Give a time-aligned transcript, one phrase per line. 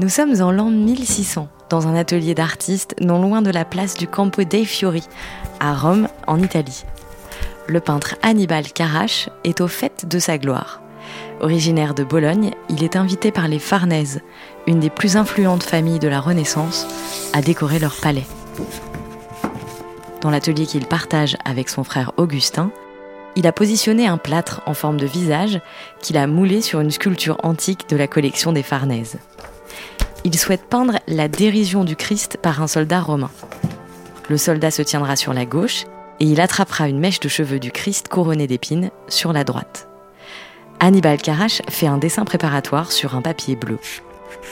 [0.00, 4.08] Nous sommes en l'an 1600, dans un atelier d'artistes non loin de la place du
[4.08, 5.04] Campo dei Fiori,
[5.60, 6.82] à Rome, en Italie.
[7.68, 10.82] Le peintre Hannibal Carache est au fait de sa gloire.
[11.40, 14.20] Originaire de Bologne, il est invité par les Farnèse,
[14.66, 16.88] une des plus influentes familles de la Renaissance,
[17.32, 18.26] à décorer leur palais.
[20.22, 22.72] Dans l'atelier qu'il partage avec son frère Augustin,
[23.36, 25.60] il a positionné un plâtre en forme de visage
[26.00, 29.18] qu'il a moulé sur une sculpture antique de la collection des Farnèse
[30.24, 33.30] il souhaite peindre la dérision du Christ par un soldat romain.
[34.30, 35.84] Le soldat se tiendra sur la gauche
[36.18, 39.86] et il attrapera une mèche de cheveux du Christ couronnée d'épines sur la droite.
[40.80, 43.78] Hannibal Carache fait un dessin préparatoire sur un papier bleu.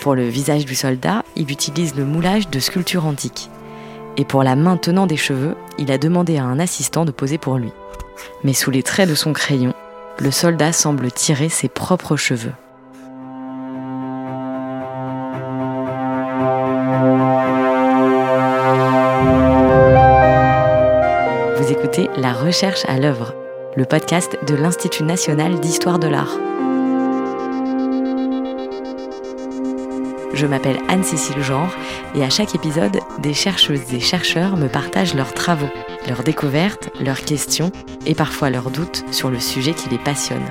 [0.01, 3.51] Pour le visage du soldat, il utilise le moulage de sculptures antiques.
[4.17, 7.39] Et pour la main tenant des cheveux, il a demandé à un assistant de poser
[7.39, 7.73] pour lui.
[8.45, 9.75] Mais sous les traits de son crayon,
[10.19, 12.53] le soldat semble tirer ses propres cheveux.
[21.99, 23.35] La recherche à l'œuvre,
[23.77, 26.39] le podcast de l'Institut national d'histoire de l'art.
[30.33, 31.69] Je m'appelle Anne-Cécile Genre
[32.15, 35.69] et à chaque épisode, des chercheuses et chercheurs me partagent leurs travaux,
[36.09, 37.71] leurs découvertes, leurs questions
[38.07, 40.51] et parfois leurs doutes sur le sujet qui les passionne.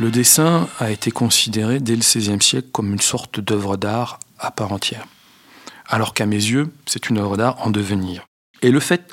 [0.00, 4.50] Le dessin a été considéré dès le XVIe siècle comme une sorte d'œuvre d'art à
[4.50, 5.06] part entière
[5.88, 8.24] alors qu'à mes yeux, c'est une œuvre d'art en devenir.
[8.62, 9.10] Et le fait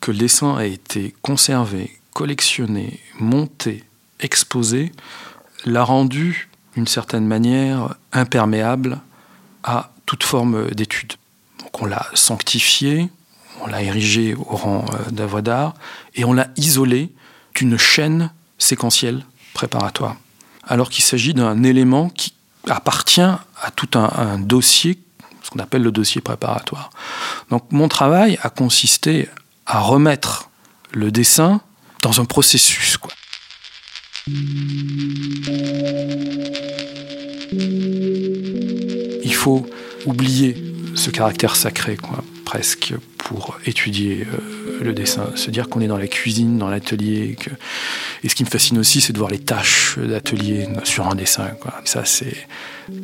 [0.00, 3.84] que le dessin a été conservé, collectionné, monté,
[4.20, 4.92] exposé,
[5.64, 9.00] l'a rendu, d'une certaine manière, imperméable
[9.62, 11.14] à toute forme d'étude.
[11.60, 13.08] Donc on l'a sanctifié,
[13.60, 15.74] on l'a érigé au rang euh, d'œuvre d'art,
[16.14, 17.12] et on l'a isolé
[17.54, 20.16] d'une chaîne séquentielle préparatoire.
[20.64, 22.34] Alors qu'il s'agit d'un élément qui
[22.68, 24.98] appartient à tout un, un dossier
[25.46, 26.90] ce qu'on appelle le dossier préparatoire.
[27.50, 29.28] Donc mon travail a consisté
[29.64, 30.50] à remettre
[30.92, 31.60] le dessin
[32.02, 32.98] dans un processus.
[39.22, 39.64] Il faut
[40.04, 40.56] oublier
[40.96, 41.96] ce caractère sacré,
[42.44, 45.30] presque, pour étudier euh, le dessin.
[45.34, 47.36] Se dire qu'on est dans la cuisine, dans l'atelier.
[48.22, 51.50] Et ce qui me fascine aussi, c'est de voir les tâches d'atelier sur un dessin.
[51.84, 52.36] Ça, c'est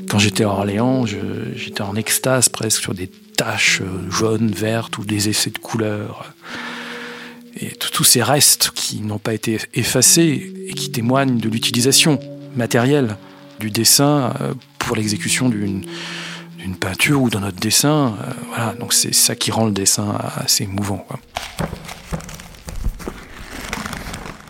[0.09, 5.05] quand j'étais à Orléans, j'étais en extase presque sur des taches euh, jaunes, vertes ou
[5.05, 6.33] des essais de couleurs.
[7.61, 12.19] Et tous ces restes qui n'ont pas été effacés et qui témoignent de l'utilisation
[12.57, 13.17] matérielle
[13.61, 15.85] du dessin euh, pour l'exécution d'une
[16.77, 18.15] peinture ou d'un autre dessin.
[18.21, 21.07] Euh, voilà, donc c'est ça qui rend le dessin assez émouvant.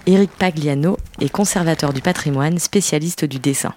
[0.07, 3.75] Éric Pagliano est conservateur du patrimoine, spécialiste du dessin.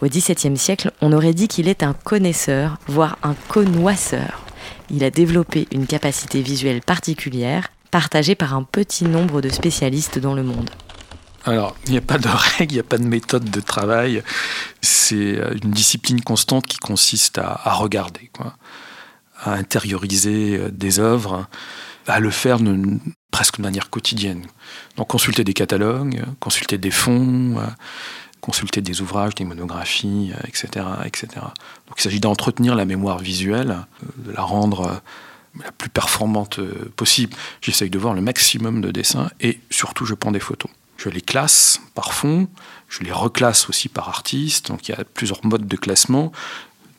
[0.00, 4.46] Au XVIIe siècle, on aurait dit qu'il est un connaisseur, voire un connoisseur.
[4.90, 10.34] Il a développé une capacité visuelle particulière, partagée par un petit nombre de spécialistes dans
[10.34, 10.70] le monde.
[11.46, 14.22] Alors, il n'y a pas de règle, il n'y a pas de méthode de travail.
[14.82, 18.30] C'est euh, une discipline constante qui consiste à, regarder,
[19.42, 21.46] à intérioriser euh, des œuvres,
[22.06, 22.58] à le faire
[23.30, 24.44] presque de manière quotidienne.
[24.96, 27.66] Donc, consulter des catalogues, consulter des fonds, euh,
[28.42, 30.86] consulter des ouvrages, des monographies, etc.
[31.04, 31.28] Etc.
[31.34, 33.86] Donc il s'agit d'entretenir la mémoire visuelle,
[34.16, 35.02] de la rendre
[35.62, 36.58] la plus performante
[36.96, 37.36] possible.
[37.60, 40.70] J'essaye de voir le maximum de dessins et surtout je prends des photos.
[41.02, 42.46] Je les classe par fond,
[42.90, 46.30] je les reclasse aussi par artiste, donc il y a plusieurs modes de classement.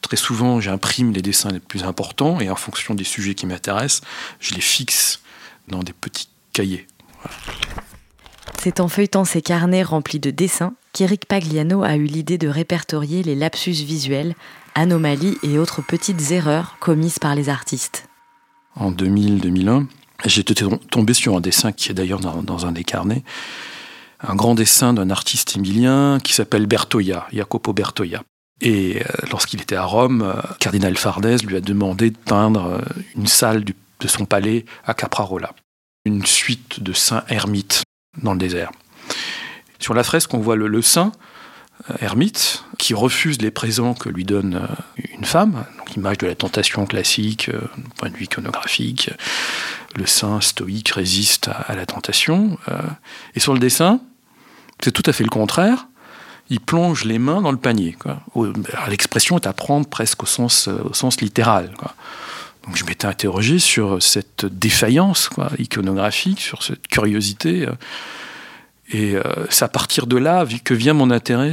[0.02, 4.02] Très souvent, j'imprime les dessins les plus importants et en fonction des sujets qui m'intéressent,
[4.40, 5.22] je les fixe
[5.68, 6.88] dans des petits cahiers.
[8.64, 13.22] C'est en feuilletant ces carnets remplis de dessins qu'Éric Pagliano a eu l'idée de répertorier
[13.22, 14.34] les lapsus visuels,
[14.74, 18.10] anomalies et autres petites erreurs commises par les artistes.
[18.76, 19.86] En 2000-2001,
[20.26, 20.56] j'étais
[20.90, 23.24] tombé sur un dessin qui est d'ailleurs dans, un des carnets,
[24.24, 28.24] un grand dessin d'un artiste émilien qui s'appelle Bertoia, Jacopo Bertoia.
[28.62, 32.82] Et euh, lorsqu'il était à Rome, euh, Cardinal Farnèse lui a demandé de peindre euh,
[33.16, 35.54] une salle de son palais à Caprarola,
[36.06, 37.84] une suite de saints ermites
[38.22, 38.72] dans le désert.
[39.80, 41.12] Sur la fresque, on voit le, saint,
[42.02, 44.68] ermite, qui refuse les présents que lui donne
[45.12, 47.50] une femme, donc image de la tentation classique,
[47.98, 49.10] point de vue iconographique.
[49.96, 52.60] Le saint stoïque résiste à, la tentation.
[53.34, 54.02] et sur le dessin,
[54.84, 55.88] c'est tout à fait le contraire.
[56.50, 57.96] Il plonge les mains dans le panier.
[58.90, 61.72] L'expression est à prendre presque au sens, sens littéral.
[62.74, 65.30] Je m'étais interrogé sur cette défaillance
[65.60, 67.68] iconographique, sur cette curiosité.
[68.94, 71.52] Et euh, c'est à partir de là que vient mon intérêt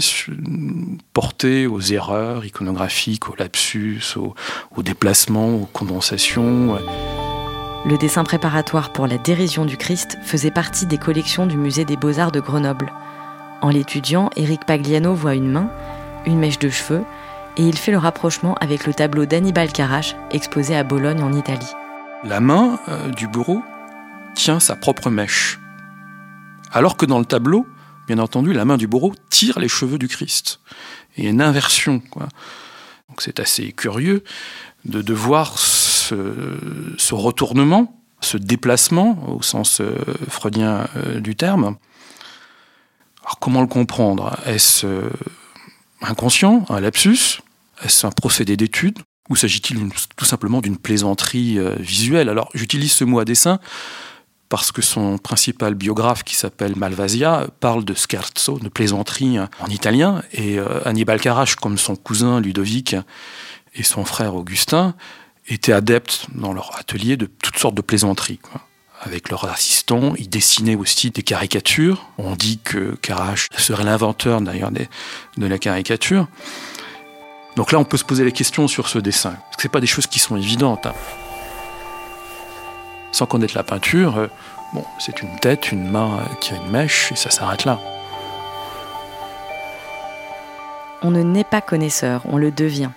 [1.12, 6.78] porté aux erreurs iconographiques, aux lapsus, aux, déplacements, aux condensations.
[7.86, 11.96] Le dessin préparatoire pour la dérision du Christ faisait partie des collections du musée des
[11.96, 12.92] beaux-arts de Grenoble.
[13.60, 15.70] En l'étudiant, Éric Pagliano voit une main,
[16.26, 17.04] une mèche de cheveux,
[17.56, 21.72] et il fait le rapprochement avec le tableau d'Annibal Carache exposé à Bologne en Italie.
[22.24, 23.62] La main euh, du bourreau
[24.34, 25.58] tient sa propre mèche.
[26.72, 27.66] Alors que dans le tableau,
[28.06, 30.60] bien entendu, la main du bourreau tire les cheveux du Christ.
[31.18, 32.00] a une inversion.
[33.18, 34.22] C'est assez curieux
[34.84, 36.14] de, voir ce,
[37.10, 39.96] retournement, ce déplacement, au sens euh,
[40.28, 41.76] freudien euh, du terme.
[43.28, 44.36] Alors comment le comprendre?
[44.46, 45.10] Est-ce euh,
[46.00, 47.42] inconscient, un lapsus?
[47.84, 48.98] Est-ce un procédé d'étude?
[49.28, 49.78] Ou s'agit-il
[50.16, 52.30] tout simplement d'une plaisanterie visuelle?
[52.30, 53.60] Alors j'utilise ce mot à dessein
[54.48, 60.22] parce que son principal biographe, qui s'appelle Malvasia, parle de scherzo, de plaisanterie en italien,
[60.32, 62.96] et euh, Annibal Carache, comme son cousin Ludovic
[63.74, 64.94] et son frère Augustin,
[65.48, 68.40] étaient adeptes dans leur atelier de toutes sortes de plaisanteries.
[69.00, 72.06] Avec leurs assistants, ils dessinaient aussi des caricatures.
[72.18, 76.26] On dit que Carache serait l'inventeur d'ailleurs de la caricature.
[77.56, 79.30] Donc là, on peut se poser la question sur ce dessin.
[79.30, 80.86] Parce que ce pas des choses qui sont évidentes.
[80.86, 80.94] Hein
[83.12, 84.28] sans connaître la peinture, euh,
[84.72, 87.80] bon, c'est une tête, une main qui a une mèche, et ça s'arrête là.
[91.02, 92.90] On ne naît pas connaisseur, on le devient.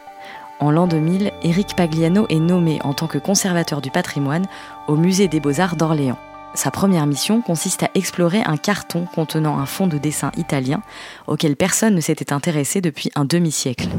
[0.61, 4.45] En l'an 2000, Éric Pagliano est nommé en tant que conservateur du patrimoine
[4.87, 6.19] au Musée des Beaux-Arts d'Orléans.
[6.53, 10.83] Sa première mission consiste à explorer un carton contenant un fond de dessin italien
[11.25, 13.89] auquel personne ne s'était intéressé depuis un demi-siècle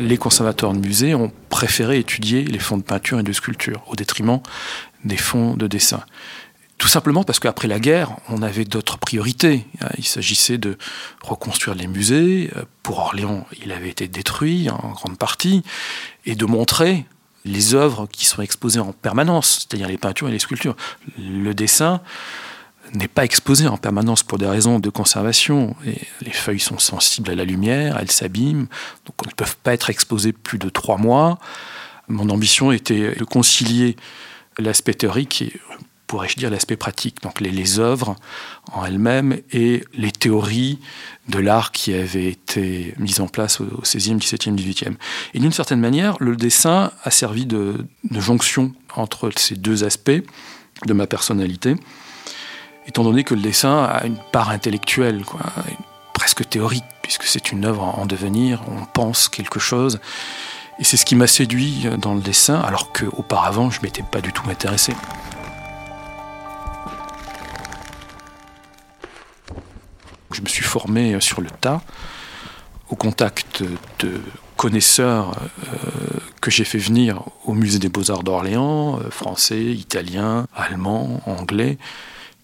[0.00, 3.96] les conservateurs de musées ont préféré étudier les fonds de peinture et de sculpture au
[3.96, 4.40] détriment
[5.04, 6.02] des fonds de dessin.
[6.80, 9.66] Tout simplement parce qu'après la guerre, on avait d'autres priorités.
[9.98, 10.78] Il s'agissait de
[11.22, 12.50] reconstruire les musées.
[12.82, 15.62] Pour Orléans, il avait été détruit en grande partie.
[16.24, 17.04] Et de montrer
[17.44, 20.74] les œuvres qui sont exposées en permanence, c'est-à-dire les peintures et les sculptures.
[21.18, 22.00] Le dessin,
[22.94, 25.76] n'est pas exposé en permanence pour des raisons de conservation.
[26.22, 28.68] Les feuilles sont sensibles à la lumière, elles s'abîment,
[29.04, 31.38] donc elles ne peuvent pas être exposées plus de trois mois.
[32.08, 33.96] Mon ambition était de concilier
[34.58, 35.44] l'aspect théorique
[36.10, 38.16] pourrais-je dire, l'aspect pratique, donc les, œuvres
[38.72, 40.80] en elles-mêmes et les théories
[41.28, 44.96] de l'art qui avaient été mises en place au, XVIIe, XVIIIe.
[45.34, 50.10] Et d'une certaine manière, le dessin a servi de, de jonction entre ces deux aspects
[50.84, 51.76] de ma personnalité
[52.88, 55.40] étant donné que le dessin a une part intellectuelle, quoi,
[56.12, 60.00] presque théorique, puisque c'est une œuvre en devenir, on pense quelque chose.
[60.80, 64.20] Et c'est ce qui m'a séduit dans le dessin, alors qu'auparavant, je ne m'étais pas
[64.20, 64.92] du tout intéressé.
[70.40, 71.82] Je me suis formé sur le tas,
[72.88, 73.62] au contact
[73.98, 74.20] de
[74.56, 81.20] connaisseurs euh, que j'ai fait venir au musée des beaux-arts d'Orléans, euh, français, italien, allemand,
[81.26, 81.76] anglais,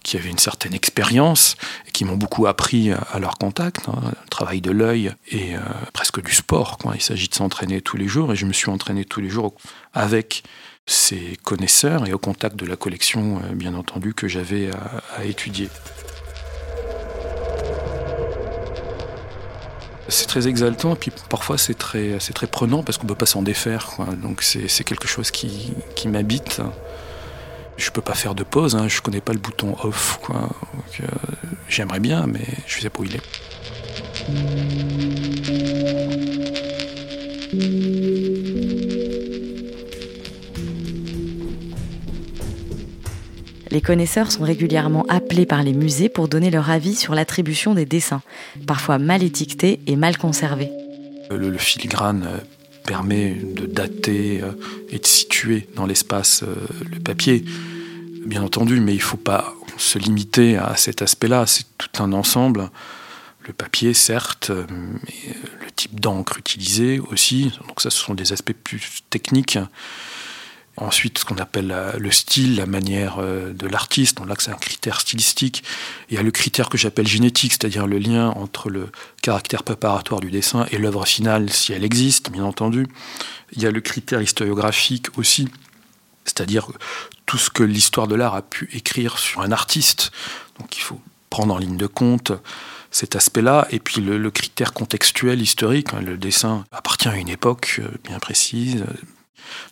[0.03, 1.55] qui avaient une certaine expérience
[1.87, 5.59] et qui m'ont beaucoup appris à leur contact, hein, le travail de l'œil et euh,
[5.91, 6.77] presque du sport.
[6.93, 9.53] Il s'agit de s'entraîner tous les jours et je me suis entraîné tous les jours
[9.93, 10.43] avec
[10.85, 14.69] ces connaisseurs et au contact de la collection, euh, bien entendu, que j'avais
[15.17, 15.69] à, étudier.
[20.09, 22.17] C'est très exaltant, et puis parfois c'est très,
[22.49, 23.91] prenant parce qu'on ne peut pas s'en défaire.
[24.21, 25.73] Donc c'est quelque chose qui,
[26.05, 26.61] m'habite.
[27.77, 30.19] Je peux pas faire de pause, hein, je connais pas le bouton off.
[30.31, 31.05] Euh,
[31.69, 33.21] j'aimerais bien, mais je sais pas où il est.
[43.69, 47.85] Les connaisseurs sont régulièrement appelés par les musées pour donner leur avis sur l'attribution des
[47.85, 48.21] dessins,
[48.65, 50.71] parfois mal étiquetés et mal conservés.
[51.29, 52.37] Le, filigrane euh,
[52.85, 54.51] permet de dater euh,
[54.89, 56.55] et de situer dans l'espace euh,
[56.89, 57.43] le papier,
[58.25, 62.13] bien entendu, mais il ne faut pas se limiter à cet aspect-là, c'est tout un
[62.13, 62.69] ensemble.
[63.45, 65.33] Le papier, certes, mais
[65.63, 69.57] le type d'encre utilisé aussi, donc ça ce sont des aspects plus techniques.
[70.79, 74.17] Ensuite, ce qu'on appelle le style, la manière euh, de l'artiste.
[74.17, 75.63] Donc là, c'est un critère stylistique.
[76.09, 78.89] Il y a le critère que j'appelle génétique, c'est-à-dire le lien entre le
[79.23, 82.87] caractère préparatoire du dessin et l'œuvre finale, si elle existe, bien entendu.
[83.53, 85.49] Il y a le critère historiographique aussi,
[86.25, 86.67] c'est-à-dire
[87.25, 90.11] tout ce que l'histoire de l'art a pu écrire sur un artiste.
[90.59, 92.33] Donc il faut prendre en ligne de compte
[92.91, 95.93] cet aspect-là, et puis le, critère contextuel, historique.
[95.93, 96.01] Hein.
[96.01, 98.85] le dessin appartient à une époque euh, bien précise,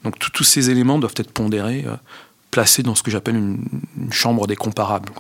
[0.03, 1.95] donc tous ces éléments doivent être pondérés, euh,
[2.51, 3.67] placés dans ce que j'appelle une,
[4.12, 5.12] chambre des comparables.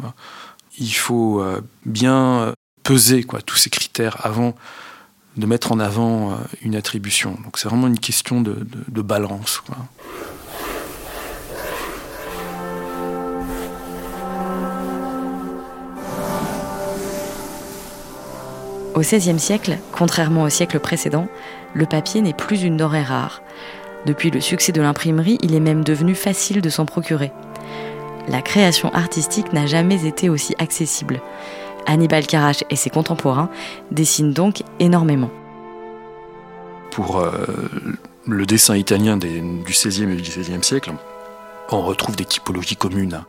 [0.77, 4.55] il faut euh, bien peser quoi, tous ces critères avant
[5.37, 7.37] de mettre en avant euh, une attribution.
[7.43, 8.55] Donc c'est vraiment une question de,
[9.01, 9.61] balance.
[18.93, 21.27] Au XVIe siècle, contrairement au siècle précédent,
[21.73, 23.41] le papier n'est plus une denrée rare.
[24.05, 27.31] Depuis le succès de l'imprimerie, il est même devenu facile de s'en procurer.
[28.27, 31.21] La création artistique n'a jamais été aussi accessible.
[31.85, 33.49] Hannibal Carache et ses contemporains
[33.91, 35.31] dessinent donc énormément.
[36.91, 37.45] Pour euh,
[38.27, 40.93] le dessin italien du XVIe et du XVIe siècle,
[41.71, 43.23] on retrouve des typologies communes,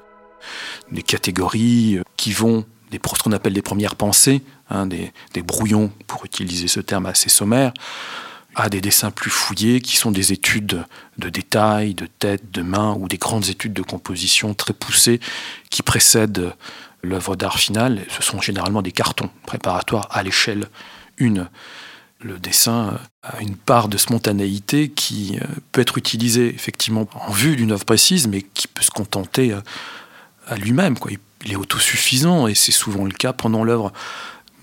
[0.92, 5.90] des catégories euh, qui vont des, ce qu'on appelle des premières pensées, hein, des, brouillons,
[6.06, 7.72] pour utiliser ce terme assez sommaire,
[8.56, 10.84] à des dessins plus fouillés qui sont des études
[11.18, 15.20] de détails, de tête, de main ou des grandes études de composition très poussées
[15.68, 16.54] qui précèdent
[17.02, 20.68] l'œuvre d'art finale, ce sont généralement des cartons préparatoires à l'échelle
[21.18, 21.48] une.
[22.20, 27.56] Le dessin a une part de spontanéité qui euh, peut être utilisée effectivement en vue
[27.56, 29.60] d'une œuvre précise, mais qui peut se contenter euh,
[30.48, 30.96] à lui-même.
[31.44, 33.92] Il est autosuffisant et c'est souvent le cas pendant l'œuvre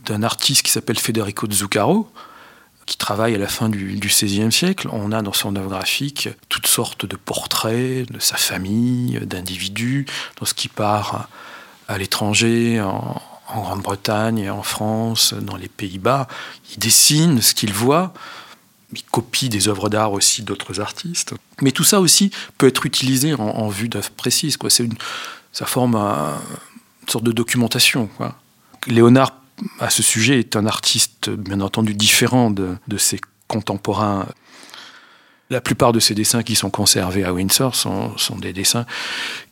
[0.06, 2.12] d'un artiste qui s'appelle Federico Zuccaro,
[2.86, 4.90] qui travaille à la fin du, XVIe siècle.
[4.92, 10.06] On a dans son œuvre graphique toutes sortes de portraits de sa famille, d'individus,
[10.40, 11.28] dans ce qui part
[11.88, 13.22] à l'étranger, en,
[13.56, 16.28] Grande-Bretagne, en France, dans les Pays-Bas.
[16.72, 18.14] Il dessine ce qu'il voit.
[18.94, 21.36] Il copie des œuvres d'art aussi d'autres artistes.
[21.62, 24.58] Mais tout ça aussi peut être utilisé en, vue d'œuvres précises.
[25.52, 28.10] Ça forme une sorte de documentation.
[28.88, 29.34] Léonard,
[29.80, 34.28] à ce sujet, est un artiste, bien entendu, différent de, ses contemporains.
[35.50, 38.86] La plupart de ses dessins qui sont conservés à Windsor sont, des dessins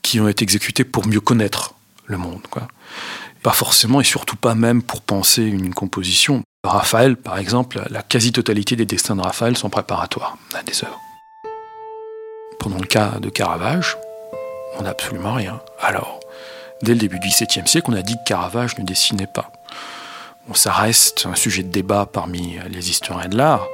[0.01, 2.41] qui ont été exécutés pour mieux connaître le monde.
[2.49, 2.67] Quoi.
[3.43, 6.43] Pas forcément et surtout pas même pour penser une composition.
[6.63, 10.99] Raphaël, par exemple, la quasi-totalité des destins de Raphaël sont préparatoires à des œuvres.
[12.59, 13.97] Pendant le cas de Caravage,
[14.77, 15.59] on n'a absolument rien.
[15.79, 16.19] Alors,
[16.83, 19.51] dès le début du XVIIe siècle, on a dit que Caravage ne dessinait pas.
[20.53, 23.65] Ça reste un sujet de débat parmi les historiens de l'art.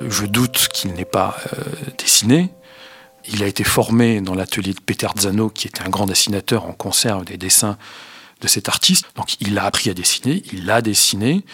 [0.00, 1.64] Je doute qu'il n'ait pas euh,
[1.98, 2.50] dessiné,
[3.28, 6.64] il a été formé dans l'atelier de Peter Zano, qui était un grand dessinateur.
[6.64, 7.76] en conserve des dessins
[8.40, 9.06] de cet artiste.
[9.16, 11.44] Donc il a appris à dessiner, il l'a dessiné.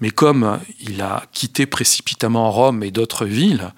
[0.00, 3.72] Mais comme il a quitté précipitamment Rome et d'autres villes,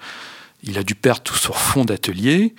[0.63, 2.55] il a dû perdre tout son fond d'atelier.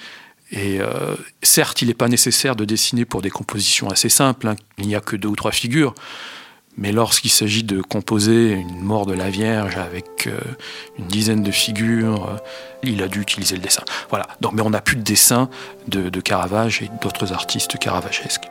[0.54, 4.46] Et euh, certes, il n'est pas nécessaire de dessiner pour des compositions assez simples.
[4.46, 4.56] Hein.
[4.78, 5.94] Il n'y a que deux ou trois figures.
[6.76, 10.38] Mais lorsqu'il s'agit de composer une mort de la Vierge avec euh,
[10.98, 12.36] une dizaine de figures, euh,
[12.84, 13.82] il a dû utiliser le dessin.
[14.10, 14.26] Voilà.
[14.52, 15.50] Mais on n'a plus de dessin
[15.88, 18.48] de, Caravage et d'autres artistes caravagesques.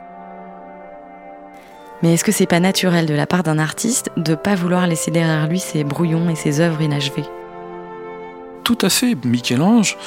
[2.02, 4.88] Mais est-ce que c'est pas naturel de la part d'un artiste de ne pas vouloir
[4.88, 7.26] laisser derrière lui ses brouillons et ses œuvres inachevées?
[8.66, 9.16] Tout à fait.
[9.24, 9.98] Michel-Ange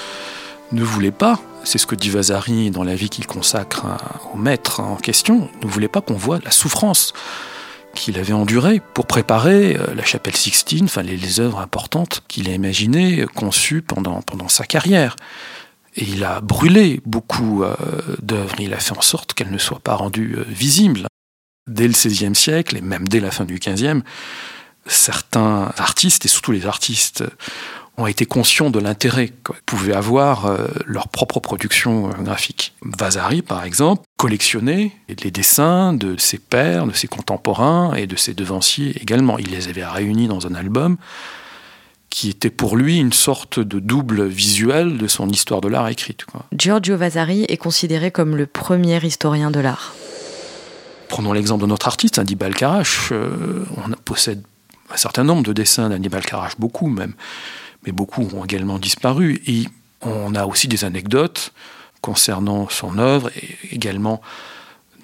[0.72, 3.86] ne voulait pas, c'est ce que dit Vasari dans la vie qu'il consacre
[4.34, 7.12] au maître en question, ne voulait pas qu'on voit la souffrance
[7.96, 12.52] qu'il avait enduré pour préparer euh, la chapelle Sixtine, enfin les, œuvres importantes qu'il a
[12.52, 15.16] imaginées, euh, conçues pendant, pendant sa carrière.
[15.96, 17.74] Et il a brûlé beaucoup euh,
[18.22, 21.06] d'œuvres, il a fait en sorte qu'elles ne soient pas rendues visibles.
[21.66, 24.02] Dès le XVIe siècle, et même dès la fin du XVe,
[24.86, 27.24] certains artistes, et surtout les artistes
[27.98, 32.74] ont été conscients de l'intérêt qu'ils pouvaient avoir euh, leur propre production euh, graphique.
[32.82, 38.34] Vasari, par exemple, collectionnait les dessins de ses pairs, de ses contemporains et de ses
[38.34, 39.38] devanciers également.
[39.38, 40.96] Il les avait réunis dans un album
[42.10, 46.24] qui était pour lui une sorte de double visuel de son histoire de l'art écrite.
[46.52, 49.94] Giorgio Vasari est considéré comme le premier historien de l'art.
[51.08, 53.10] Prenons l'exemple de notre artiste, Hannibal Carache.
[53.12, 54.42] Euh, on possède
[54.90, 57.14] un certain nombre de dessins d'Hannibal Carache, beaucoup même
[57.86, 59.40] mais beaucoup ont également disparu.
[59.46, 59.66] Et
[60.02, 61.52] on a aussi des anecdotes
[62.02, 64.20] concernant son œuvre et également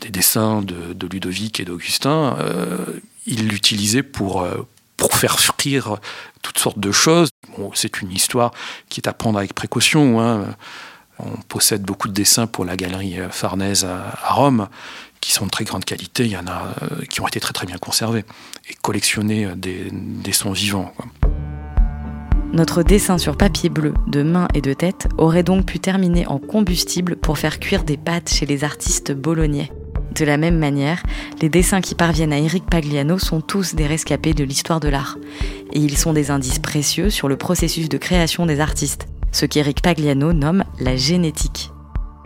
[0.01, 2.37] des dessins de, Ludovic et d'Augustin.
[2.41, 2.85] Euh,
[3.27, 5.97] il l'utilisait pour, euh, pour faire frire
[6.43, 7.31] toutes sortes de choses.
[7.75, 8.53] c'est une histoire
[8.89, 10.21] qui est à prendre avec précaution.
[10.21, 10.57] Hein.
[11.19, 14.69] On possède beaucoup de dessins pour la galerie Farnèse à, Rome,
[15.21, 16.25] qui sont de très grande qualité.
[16.25, 18.25] Il y en a euh, qui ont été très très bien conservés
[18.69, 20.93] et collectionnés des sons vivants.
[22.53, 26.39] Notre dessin sur papier bleu de main et de tête aurait donc pu terminer en
[26.39, 29.73] combustible pour faire cuire des pâtes chez les artistes bolognais.
[30.15, 31.03] De la même manière,
[31.41, 35.17] les dessins qui parviennent à Eric Pagliano sont tous des rescapés de l'histoire de l'art.
[35.73, 39.81] Et ils sont des indices précieux sur le processus de création des artistes, ce qu'Eric
[39.81, 41.71] Pagliano nomme la génétique.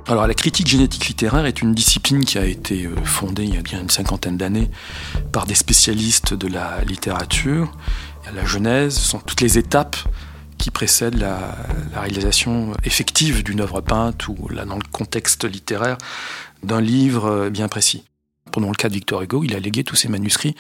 [0.09, 3.59] Alors la critique génétique littéraire est une discipline qui a été euh, fondée il y
[3.59, 4.71] a bien une cinquantaine d'années
[5.33, 7.73] par des spécialistes de la littérature.
[8.35, 9.97] La genèse sont toutes les étapes
[10.59, 11.57] qui précèdent la,
[11.95, 15.97] réalisation effective d'une œuvre peinte ou là dans le contexte littéraire
[16.63, 18.05] d'un livre euh, bien précis.
[18.53, 20.55] Pendant le cas de Victor Hugo, il a légué tous ses manuscrits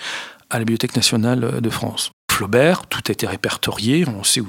[0.50, 2.10] à la Bibliothèque nationale de France.
[2.30, 4.48] Flaubert, tout a été répertorié, on sait où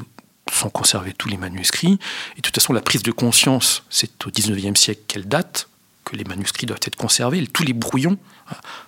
[0.52, 2.00] sont conservés tous les manuscrits.
[2.34, 5.70] Et de toute façon, la prise de conscience, c'est au XIXe siècle qu'elle date,
[6.04, 8.18] que les manuscrits doivent être conservés, tous les brouillons,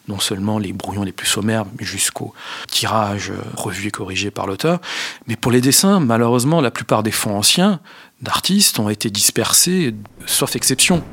[0.08, 2.34] non seulement les brouillons les plus sommaires, mais jusqu'au
[2.68, 4.80] tirage revu et corrigé par l'auteur.
[5.28, 7.80] Mais pour les dessins, malheureusement, la plupart des fonds anciens
[8.22, 9.94] d'artistes ont été dispersés,
[10.26, 11.04] sauf exception.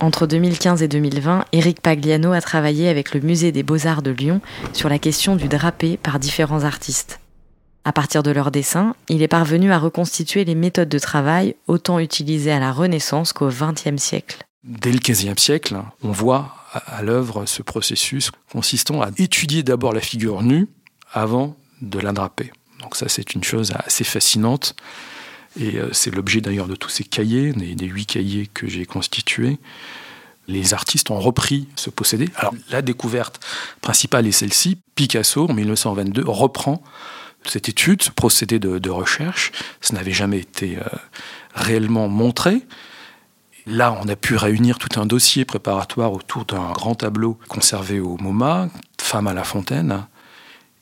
[0.00, 4.40] Entre 2015 et 2020, Éric Pagliano a travaillé avec le Musée des Beaux-Arts de Lyon
[4.72, 7.20] sur la question du drapé par différents artistes.
[7.84, 12.00] À partir de leurs dessins, il est parvenu à reconstituer les méthodes de travail autant
[12.00, 14.44] utilisées à la Renaissance qu'au XXe siècle.
[14.64, 20.00] Dès le XVe siècle, on voit à l'œuvre ce processus consistant à étudier d'abord la
[20.00, 20.68] figure nue
[21.12, 22.52] avant de la draper.
[22.80, 24.74] Donc ça, c'est une chose assez fascinante.
[25.58, 29.58] Et euh, c'est l'objet d'ailleurs de tous ces cahiers, des, huit cahiers que j'ai constitués.
[30.48, 32.28] Les artistes ont repris ce possédé.
[32.36, 33.40] Alors la découverte
[33.80, 34.78] principale est celle-ci.
[34.94, 36.82] Picasso, en 1922, reprend
[37.44, 39.52] cette étude, ce procédé de, recherche.
[39.80, 40.82] Ça n'avait jamais été euh,
[41.54, 42.62] réellement montré.
[43.66, 48.16] Là, on a pu réunir tout un dossier préparatoire autour d'un grand tableau conservé au
[48.16, 48.68] MoMA,
[49.00, 50.06] Femme à la fontaine.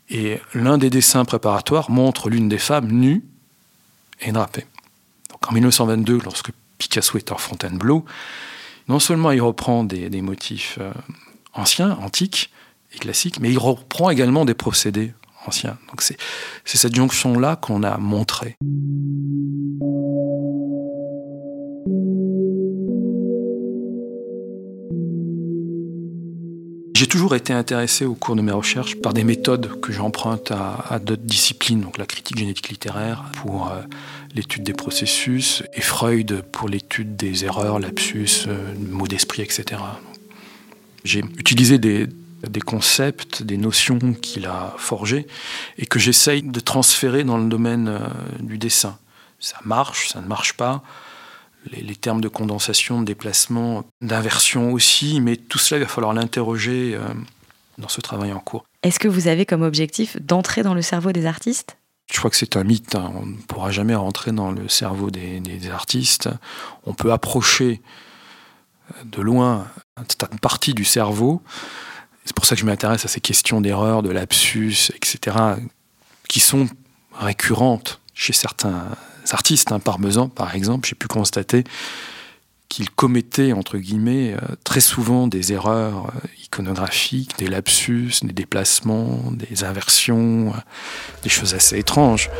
[0.08, 3.24] Et l'un des dessins préparatoires montre l'une des femmes nues
[4.20, 4.66] et drapée.
[5.30, 8.04] Donc en 1922, lorsque Picasso est en Fontainebleau,
[8.88, 10.92] non seulement il reprend des, des motifs euh,
[11.54, 12.50] anciens, antiques
[12.94, 15.12] et classiques, mais il reprend également des procédés
[15.46, 15.78] ancien.
[15.88, 16.18] Donc c'est
[16.64, 18.56] cette jonction-là qu'on a montrée.
[27.00, 30.98] J'ai toujours été intéressé au cours de mes recherches par des méthodes que j'emprunte à,
[30.98, 33.80] d'autres disciplines, donc la critique génétique littéraire pour euh,
[34.34, 39.80] l'étude des processus et Freud pour l'étude des erreurs, lapsus, euh, mots d'esprit, etc.
[41.02, 42.06] J'ai utilisé des,
[42.66, 45.26] concepts, des notions qu'il a forgées
[45.78, 48.00] et que j'essaye de transférer dans le domaine euh,
[48.40, 48.98] du dessin.
[49.38, 50.82] Ça marche, ça ne marche pas.
[51.66, 56.94] Les, termes de condensation, de déplacement, d'inversion aussi, mais tout cela, il va falloir l'interroger
[56.94, 57.06] euh,
[57.76, 58.64] dans ce travail en cours.
[58.82, 61.76] Est-ce que vous avez comme objectif d'entrer dans le cerveau des artistes?
[62.10, 62.94] Je crois que c'est un mythe.
[62.94, 63.12] Hein.
[63.14, 66.30] On ne pourra jamais rentrer dans le cerveau des, des artistes.
[66.86, 67.82] On peut approcher
[69.04, 69.68] de loin
[70.32, 71.42] une partie du cerveau,
[72.24, 75.36] c'est pour ça que je m'intéresse à ces questions d'erreur, de lapsus, etc.,
[76.28, 76.68] qui sont
[77.14, 78.84] récurrentes chez certains
[79.30, 79.72] artistes.
[79.72, 81.64] Hein, Parmesan, par exemple, j'ai pu constater
[82.68, 89.22] qu'il commettait, entre guillemets, euh, très souvent des erreurs euh, iconographiques, des lapsus, des déplacements,
[89.32, 90.60] des inversions, euh,
[91.24, 92.30] des choses assez étranges.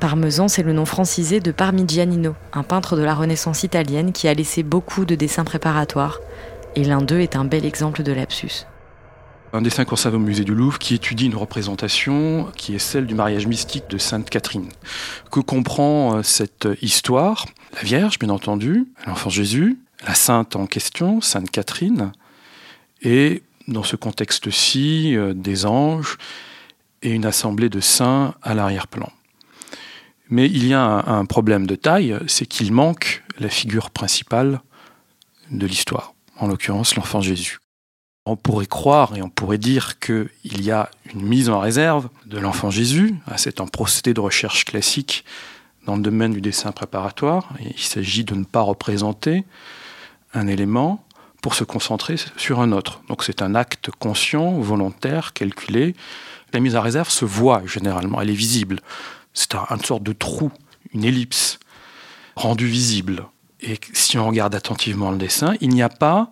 [0.00, 4.34] Parmesan, c'est le nom francisé de Parmigianino, un peintre de la Renaissance italienne qui a
[4.34, 6.18] laissé beaucoup de dessins préparatoires,
[6.74, 8.66] et l'un d'eux est un bel exemple de lapsus.
[9.54, 13.14] Un dessin conservé au musée du Louvre qui étudie une représentation qui est celle du
[13.14, 14.68] mariage mystique de Sainte Catherine.
[15.30, 17.46] Que comprend euh, cette histoire?
[17.74, 22.10] La Vierge, bien entendu, l'enfant Jésus, la sainte en question, Sainte Catherine,
[23.00, 26.18] et dans ce contexte-ci, euh, des anges
[27.02, 29.12] et une assemblée de saints à l'arrière-plan.
[30.30, 34.62] Mais il y a un problème de taille, c'est qu'il manque la figure principale
[35.52, 37.60] de l'histoire en l'occurrence l'enfant Jésus.
[38.26, 40.30] On pourrait croire et on pourrait dire qu'il
[40.62, 45.24] y a une mise en réserve de l'enfant Jésus, c'est un procédé de recherche classique
[45.84, 47.50] dans le domaine du dessin préparatoire.
[47.60, 49.44] il s'agit de ne pas représenter
[50.32, 51.04] un élément
[51.42, 53.02] pour se concentrer sur un autre.
[53.08, 55.94] Donc c'est un acte conscient, volontaire, calculé.
[56.54, 58.80] La mise en réserve se voit généralement, elle est visible.
[59.34, 60.50] C'est une sorte de trou,
[60.94, 61.58] une ellipse
[62.36, 63.26] rendue visible.
[63.60, 66.30] Et si on regarde attentivement le dessin, il n'y a pas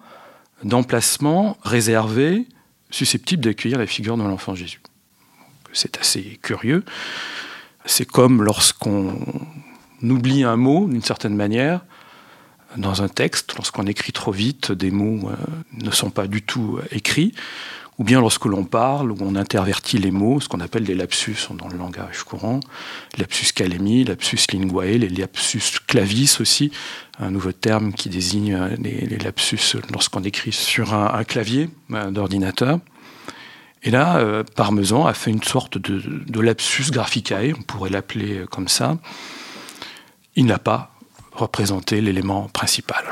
[0.64, 2.46] d'emplacement réservé
[2.90, 4.80] susceptible d'accueillir la figure de l'enfant Jésus.
[5.72, 6.84] C'est assez curieux.
[7.86, 9.18] C'est comme lorsqu'on
[10.02, 11.84] oublie un mot d'une certaine manière
[12.76, 15.36] dans un texte, lorsqu'on écrit trop vite, des mots euh,
[15.72, 17.34] ne sont pas du tout écrits
[17.98, 21.36] ou bien lorsque l'on parle, où on intervertit les mots, ce qu'on appelle des lapsus
[21.50, 22.60] dans le langage courant,
[23.18, 26.72] lapsus calemi, lapsus linguae, les lapsus clavis aussi,
[27.18, 32.78] un nouveau terme qui désigne les, lapsus lorsqu'on écrit sur un, clavier euh, d'ordinateur.
[33.82, 38.68] Et là, euh, Parmesan a fait une sorte de, lapsus graphicae, on pourrait l'appeler comme
[38.68, 38.96] ça.
[40.34, 40.92] Il n'a pas
[41.32, 43.04] représenter l'élément principal.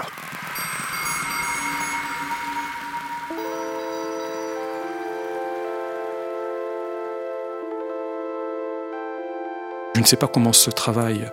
[10.00, 11.30] Je ne sais pas comment ce travail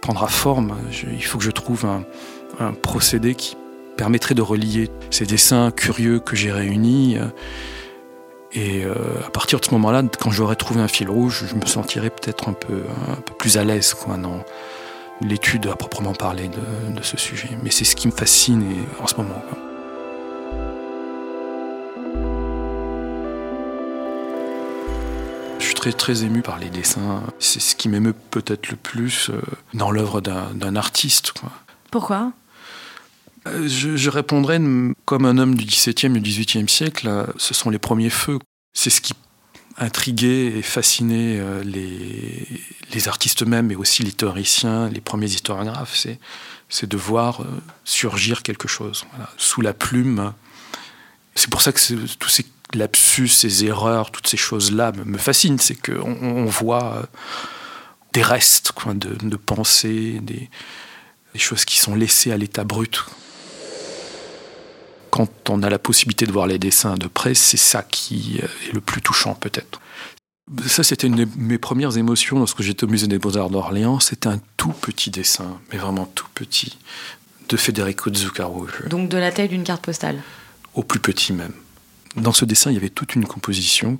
[0.00, 0.74] prendra forme.
[1.12, 3.58] il faut que je trouve un, procédé qui
[3.98, 7.18] permettrait de relier ces dessins curieux que j'ai réunis.
[8.54, 8.94] Et euh,
[9.26, 12.48] à partir de ce moment-là, quand j'aurai trouvé un fil rouge, je me sentirai peut-être
[12.48, 14.42] un peu, un peu plus à l'aise dans
[15.20, 17.50] l'étude à proprement parler de, ce sujet.
[17.62, 18.64] Mais c'est ce qui me fascine
[18.98, 19.42] en ce moment.
[25.92, 27.22] Très ému par les dessins.
[27.38, 29.40] C'est ce qui m'émeut peut-être le plus euh,
[29.74, 31.32] dans l'œuvre d'un artiste.
[31.90, 32.32] Pourquoi?
[33.46, 34.60] Euh, je, répondrais
[35.04, 38.38] comme un homme du XVIIe et XVIIIe siècle, euh, ce sont les premiers feux.
[38.74, 39.14] C'est ce qui
[39.78, 42.48] intriguait et fascinait les,
[42.94, 46.06] les artistes eux-mêmes, mais aussi les théoriciens, les premiers historiographes.
[46.68, 47.42] C'est de voir
[47.84, 49.04] surgir quelque chose
[49.36, 50.32] sous la plume.
[51.34, 55.58] C'est pour ça que tous ces lapsus, ces erreurs, toutes ces choses-là me, fascinent.
[55.58, 57.02] C'est qu'on on voit euh,
[58.12, 60.48] des restes de, de pensée, des,
[61.36, 63.04] choses qui sont laissées à l'état brut.
[65.10, 68.46] Quand on a la possibilité de voir les dessins de près, c'est ça qui euh,
[68.68, 69.80] est le plus touchant peut-être.
[70.66, 73.98] Ça, c'était une de mes premières émotions lorsque j'étais au musée des beaux-arts d'Orléans.
[73.98, 76.78] C'était un tout petit dessin, mais vraiment tout petit,
[77.48, 78.68] de Federico Zuccaro.
[78.88, 80.22] Donc de la taille d'une carte postale
[80.74, 81.52] Au plus petit même.
[82.16, 83.98] Dans ce dessin, il y avait toute une composition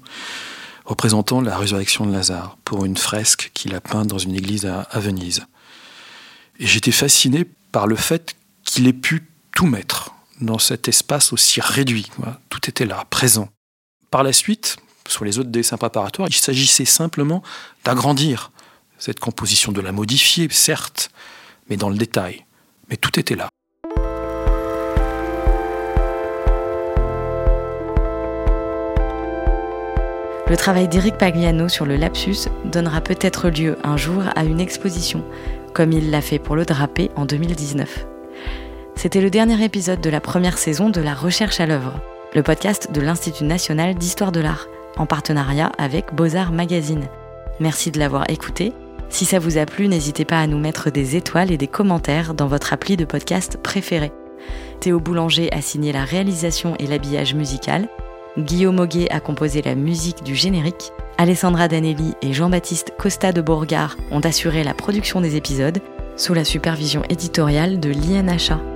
[0.87, 4.87] représentant la résurrection de Lazare pour une fresque qu'il a peinte dans une église à,
[4.99, 5.47] Venise.
[6.59, 11.61] Et j'étais fasciné par le fait qu'il ait pu tout mettre dans cet espace aussi
[11.61, 12.11] réduit.
[12.49, 13.49] Tout était là, présent.
[14.11, 14.77] Par la suite,
[15.09, 17.43] sur les autres dessins préparatoires, il s'agissait simplement
[17.85, 18.53] d'agrandir
[18.99, 21.11] cette composition, de la modifier, certes,
[21.69, 22.47] mais dans le détail.
[22.89, 23.49] Mais tout était là.
[30.49, 35.25] Le travail d'Éric Pagliano sur le lapsus donnera peut-être lieu un jour à une exposition,
[35.75, 38.07] comme il l'a fait pour le drapé en 2019.
[38.95, 42.01] C'était le dernier épisode de la première saison de La Recherche à l'œuvre,
[42.33, 47.09] le podcast de l'Institut national d'histoire de l'art, en partenariat avec Beaux-Arts Magazine.
[47.59, 48.73] Merci de l'avoir écouté.
[49.09, 52.35] Si ça vous a plu, n'hésitez pas à nous mettre des étoiles et des commentaires
[52.35, 54.13] dans votre appli de podcast préféré.
[54.79, 57.89] Théo Boulanger a signé la réalisation et l'habillage musical.
[58.39, 60.93] Guillaume Auguet a composé la musique du générique.
[61.17, 65.79] Alessandra Danelli et Jean-Baptiste Costa de Bourgard ont assuré la production des épisodes
[66.17, 68.76] sous la supervision éditoriale de l'INHA.